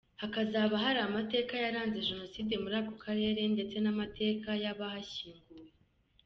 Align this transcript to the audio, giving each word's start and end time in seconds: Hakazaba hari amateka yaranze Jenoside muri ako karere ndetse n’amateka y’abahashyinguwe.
Hakazaba 0.21 0.73
hari 0.83 0.99
amateka 1.07 1.53
yaranze 1.63 2.05
Jenoside 2.09 2.53
muri 2.63 2.75
ako 2.81 2.93
karere 3.03 3.41
ndetse 3.53 3.75
n’amateka 3.79 4.49
y’abahashyinguwe. 4.63 5.69